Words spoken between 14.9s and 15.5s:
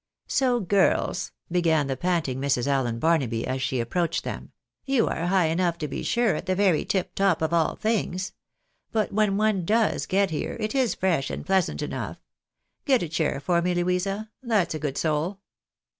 soul."